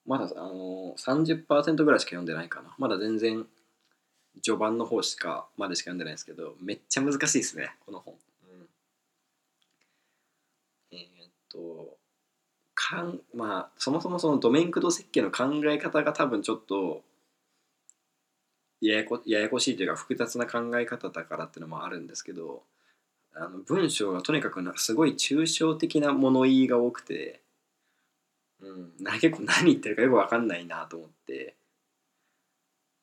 [0.05, 2.73] まだあの30%ぐらいしか読んでないかな。
[2.77, 3.45] まだ全然
[4.43, 8.15] 序盤の方しかまでしか読んでないんですけどめっちゃ難しいですねこの本、
[8.49, 8.67] うん、
[10.93, 11.97] えー、っと
[12.73, 17.03] かんまあそもそもそのドメイン駆動設計の考え方が多分ちょっと
[18.79, 22.63] ややこややこしいというか複雑な考え方だからっていうのもあるんですけど
[23.33, 27.41] あの文章がとにかくすごい抽象的な物言いが多くて、
[28.61, 31.55] うん、結構何言ってるかよく分かんないなと思って。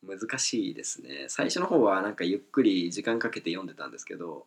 [0.07, 1.27] 難しいですね。
[1.29, 4.47] 最初の方はなんかゆっくり時間かけて読んでたんですけど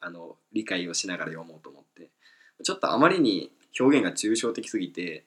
[0.00, 2.10] あの理解をしながら読もうと思って。
[2.62, 5.24] ちょっとあまりに表現が抽象的すぎて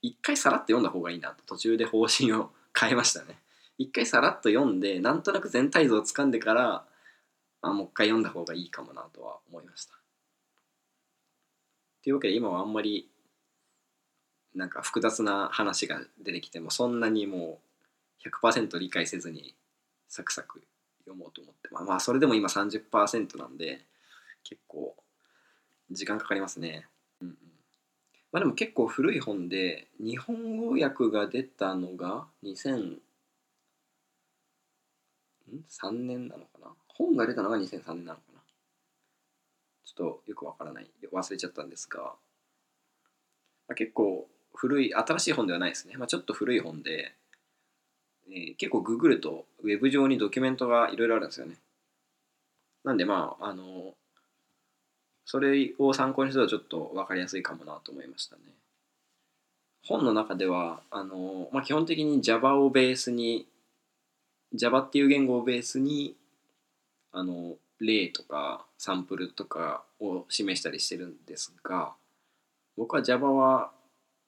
[0.00, 1.44] 一回さらっと読んだ方がいいなと。
[1.44, 3.38] 途中で方針を変えましたね。
[3.78, 6.84] 一回さらっと読んでなんとなく全体像をつかんでから
[7.62, 9.94] あもう一回読んだ方がいいかもなとは思いました。
[12.02, 13.10] というわけで今はあんまり
[14.56, 17.60] なんか複雑な話が出てきてもそんなにも
[18.24, 19.54] う100%理解せずに
[20.08, 20.62] サクサク
[21.00, 23.84] 読もうと思ってまあまあそれでも今30%なんで
[24.42, 24.96] 結構
[25.90, 26.88] 時間かかりますね。
[27.20, 27.36] うんうん。
[28.32, 32.98] まあでも結構古い本で日本語訳が出たのが2003
[35.92, 36.74] 年なのかな？
[36.88, 38.40] 本が出たのが2003年なのかな？
[39.84, 40.90] ちょっとよくわからない。
[41.12, 47.12] 忘れちゃったんですが、まあ、結構古い新しい本ではないですね、まあ、ちょっと古い本で、
[48.28, 51.56] えー、結構ググるとウェブ上にドキュメントがいろいろあるんですよね。
[52.84, 53.94] なんでまああの
[55.24, 58.42] それを参考にするとちょっと分かりやすいかもなと思いましたね。
[59.84, 63.46] 本の中ではあの、まあ、基本的に Java をベースに
[64.54, 66.14] Java っていう言語をベースに
[67.12, 71.92] あの例とかサンプルとかを示したりしてるんですが
[72.76, 73.70] 僕は Java は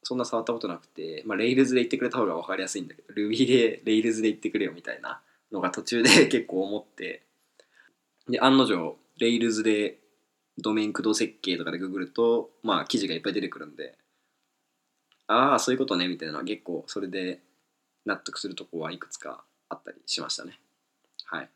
[0.08, 5.20] そんな触ったことなくて、まあ、Rails で言ってくれた方が分かりやすいんだけど Ruby で Rails で言ってくれよみたいな
[5.52, 7.26] のが途中で 結構思って
[8.26, 9.98] で案の定 Rails で
[10.56, 13.98] ドメイン駆動設計とかでググるとまあ記事がいっぱい出てくるんで
[15.26, 17.42] ああそういうことねみたいなのは結構それで
[18.06, 20.58] 納得するとこはいくつかあったりしましたね。
[21.26, 21.50] はい。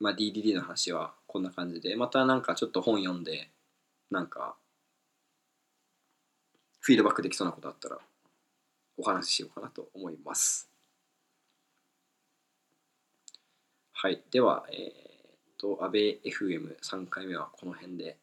[0.00, 3.48] まあ、DDD の話はこんな感じでまたなんかちょっと本読んで
[4.10, 4.56] なんか
[6.82, 7.98] フィードバックできそうなことあったら
[8.98, 10.68] お話ししようかなと思います。
[13.92, 14.20] はい。
[14.32, 18.16] ではえー、っと安倍 FM3 回目はこの辺で。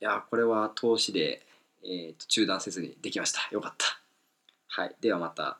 [0.00, 1.46] いやこれは投資で、
[1.84, 3.40] えー、と中断せずにできました。
[3.52, 4.00] よかった。
[4.68, 4.96] はい。
[5.02, 5.58] ではまた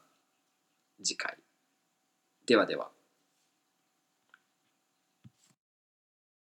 [1.03, 1.37] 次回。
[2.47, 2.94] ではでは。